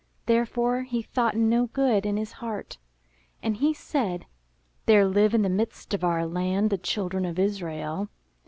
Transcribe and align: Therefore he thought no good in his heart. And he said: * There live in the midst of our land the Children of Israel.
Therefore 0.25 0.81
he 0.81 1.03
thought 1.03 1.37
no 1.37 1.67
good 1.67 2.07
in 2.07 2.17
his 2.17 2.31
heart. 2.31 2.79
And 3.43 3.57
he 3.57 3.71
said: 3.71 4.25
* 4.53 4.85
There 4.87 5.05
live 5.05 5.35
in 5.35 5.43
the 5.43 5.47
midst 5.47 5.93
of 5.93 6.03
our 6.03 6.25
land 6.25 6.71
the 6.71 6.79
Children 6.79 7.23
of 7.23 7.37
Israel. 7.37 8.09